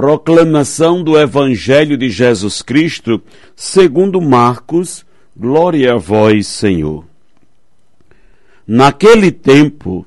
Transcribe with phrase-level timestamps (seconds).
[0.00, 3.20] Proclamação do Evangelho de Jesus Cristo,
[3.54, 5.04] segundo Marcos,
[5.36, 7.04] glória a vós, Senhor.
[8.66, 10.06] Naquele tempo,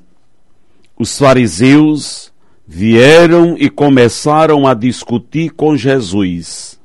[0.97, 2.33] os fariseus
[2.65, 6.79] vieram e começaram a discutir com Jesus.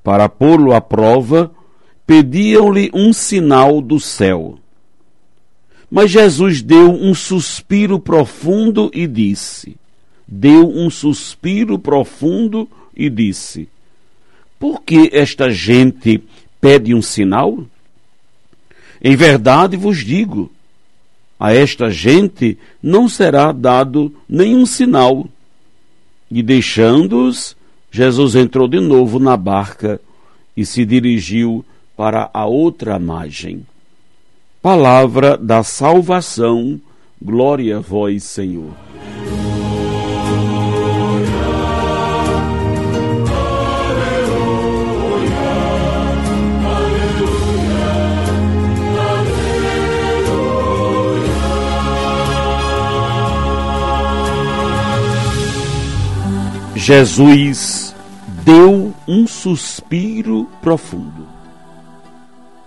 [0.00, 1.50] Para pô-lo à prova,
[2.06, 4.60] pediam-lhe um sinal do céu.
[5.90, 9.76] Mas Jesus deu um suspiro profundo e disse:
[10.26, 13.68] Deu um suspiro profundo e disse:
[14.58, 16.22] Por que esta gente
[16.60, 17.64] pede um sinal?
[19.02, 20.50] Em verdade vos digo:
[21.38, 25.26] a esta gente não será dado nenhum sinal.
[26.30, 27.56] E deixando-os,
[27.90, 30.00] Jesus entrou de novo na barca
[30.56, 31.64] e se dirigiu
[31.96, 33.66] para a outra margem.
[34.60, 36.80] Palavra da salvação,
[37.22, 38.85] glória a vós, Senhor.
[56.76, 57.96] Jesus
[58.44, 61.26] deu um suspiro profundo.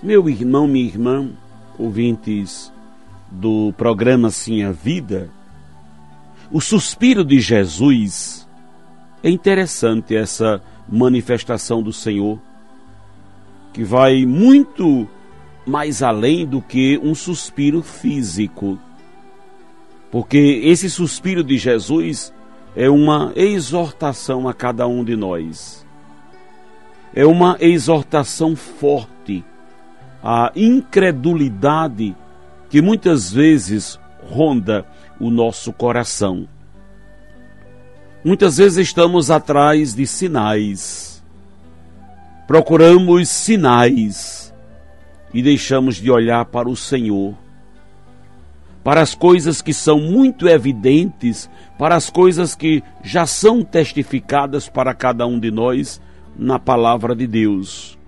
[0.01, 1.29] Meu irmão, minha irmã,
[1.77, 2.73] ouvintes
[3.29, 5.29] do programa Sim a Vida,
[6.51, 8.49] o suspiro de Jesus
[9.21, 10.59] é interessante essa
[10.91, 12.39] manifestação do Senhor,
[13.71, 15.07] que vai muito
[15.67, 18.79] mais além do que um suspiro físico.
[20.09, 22.33] Porque esse suspiro de Jesus
[22.75, 25.85] é uma exortação a cada um de nós.
[27.13, 29.43] É uma exortação forte
[30.23, 32.15] a incredulidade
[32.69, 34.85] que muitas vezes ronda
[35.19, 36.47] o nosso coração.
[38.23, 41.23] Muitas vezes estamos atrás de sinais,
[42.45, 44.53] procuramos sinais
[45.33, 47.33] e deixamos de olhar para o Senhor,
[48.89, 54.95] para as coisas que são muito evidentes, para as coisas que já são testificadas para
[54.95, 56.01] cada um de nós
[56.35, 57.99] na palavra de Deus.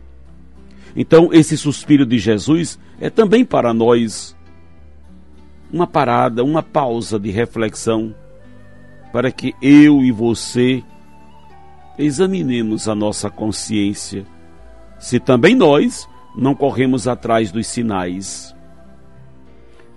[0.96, 4.36] Então, esse suspiro de Jesus é também para nós
[5.72, 8.16] uma parada, uma pausa de reflexão,
[9.14, 10.84] para que eu e você
[11.96, 14.26] examinemos a nossa consciência,
[14.98, 18.56] se também nós não corremos atrás dos sinais.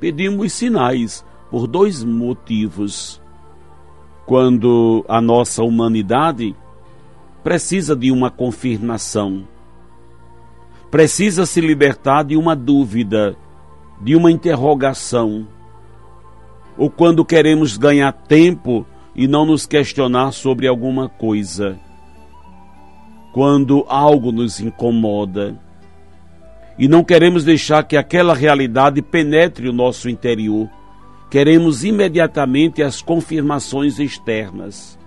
[0.05, 3.19] Pedimos sinais por dois motivos.
[4.27, 6.55] Quando a nossa humanidade
[7.43, 9.49] precisa de uma confirmação
[10.91, 13.35] precisa se libertar de uma dúvida,
[13.99, 15.49] de uma interrogação.
[16.77, 18.85] Ou quando queremos ganhar tempo
[19.17, 21.79] e não nos questionar sobre alguma coisa.
[23.33, 25.59] Quando algo nos incomoda
[26.79, 30.69] e não queremos deixar que aquela realidade penetre o nosso interior.
[31.31, 34.99] Queremos imediatamente as confirmações externas.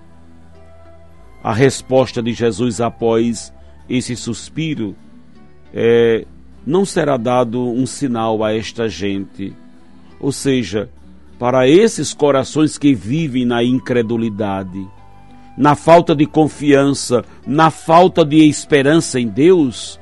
[1.44, 3.54] A resposta de Jesus após
[3.90, 4.96] esse suspiro
[5.74, 6.26] é,
[6.66, 9.54] não será dado um sinal a esta gente.
[10.20, 10.90] Ou seja,
[11.38, 14.88] para esses corações que vivem na incredulidade,
[15.58, 20.00] na falta de confiança, na falta de esperança em Deus,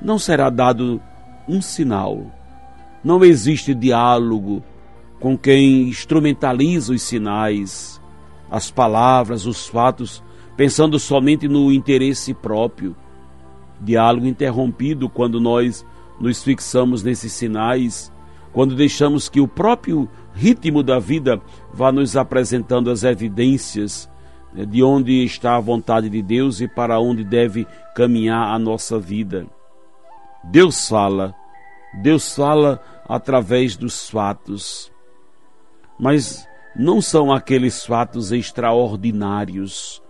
[0.00, 1.00] não será dado
[1.48, 2.26] um sinal.
[3.02, 4.62] Não existe diálogo
[5.18, 8.00] com quem instrumentaliza os sinais,
[8.50, 10.22] as palavras, os fatos,
[10.56, 12.96] pensando somente no interesse próprio
[13.80, 15.86] diálogo interrompido quando nós
[16.20, 18.12] nos fixamos nesses sinais,
[18.52, 21.40] quando deixamos que o próprio ritmo da vida
[21.72, 24.10] vá nos apresentando as evidências
[24.52, 28.98] né, de onde está a vontade de Deus e para onde deve caminhar a nossa
[28.98, 29.46] vida.
[30.44, 31.34] Deus fala,
[32.02, 34.90] Deus fala através dos fatos,
[35.98, 40.02] mas não são aqueles fatos extraordinários,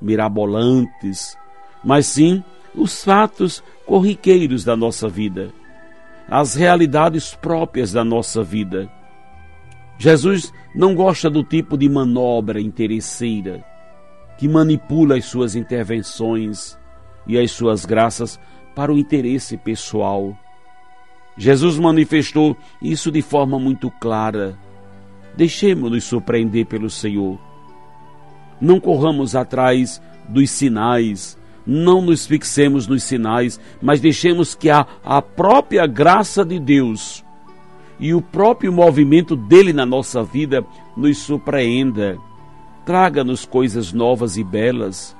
[0.00, 1.36] mirabolantes,
[1.82, 2.44] mas sim
[2.74, 5.52] os fatos corriqueiros da nossa vida,
[6.28, 8.90] as realidades próprias da nossa vida.
[9.98, 13.64] Jesus não gosta do tipo de manobra interesseira
[14.38, 16.78] que manipula as suas intervenções,
[17.26, 18.40] e as suas graças
[18.74, 20.36] para o interesse pessoal.
[21.36, 24.58] Jesus manifestou isso de forma muito clara.
[25.36, 27.38] Deixemos-nos surpreender pelo Senhor.
[28.60, 35.22] Não corramos atrás dos sinais, não nos fixemos nos sinais, mas deixemos que a, a
[35.22, 37.24] própria graça de Deus
[37.98, 40.64] e o próprio movimento dele na nossa vida
[40.96, 42.18] nos surpreenda.
[42.84, 45.16] Traga-nos coisas novas e belas.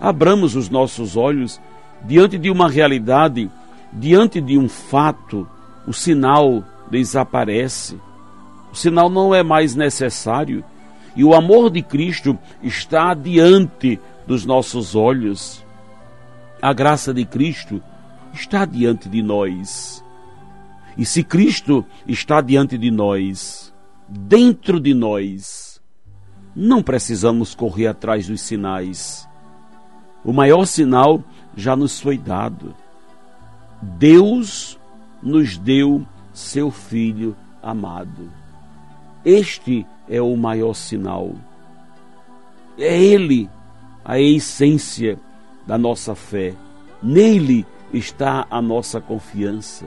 [0.00, 1.60] Abramos os nossos olhos
[2.06, 3.50] diante de uma realidade,
[3.92, 5.48] diante de um fato,
[5.86, 8.00] o sinal desaparece.
[8.72, 10.64] O sinal não é mais necessário
[11.16, 15.64] e o amor de Cristo está diante dos nossos olhos.
[16.60, 17.82] A graça de Cristo
[18.34, 20.04] está diante de nós.
[20.96, 23.74] E se Cristo está diante de nós,
[24.08, 25.80] dentro de nós,
[26.54, 29.26] não precisamos correr atrás dos sinais.
[30.26, 31.22] O maior sinal
[31.56, 32.74] já nos foi dado.
[33.80, 34.76] Deus
[35.22, 38.28] nos deu seu Filho amado.
[39.24, 41.30] Este é o maior sinal.
[42.76, 43.48] É Ele
[44.04, 45.16] a essência
[45.64, 46.54] da nossa fé.
[47.00, 49.86] Nele está a nossa confiança.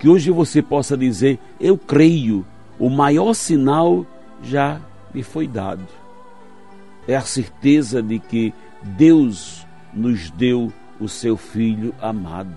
[0.00, 2.44] Que hoje você possa dizer: Eu creio,
[2.76, 4.04] o maior sinal
[4.42, 4.80] já
[5.14, 5.86] me foi dado.
[7.06, 8.52] É a certeza de que
[8.82, 12.56] Deus nos deu o seu Filho amado.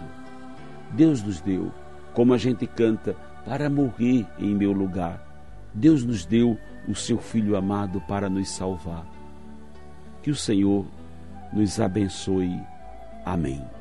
[0.91, 1.71] Deus nos deu,
[2.13, 3.15] como a gente canta,
[3.45, 5.25] para morrer em meu lugar.
[5.73, 6.57] Deus nos deu
[6.87, 9.05] o seu Filho amado para nos salvar.
[10.21, 10.85] Que o Senhor
[11.53, 12.59] nos abençoe.
[13.25, 13.80] Amém.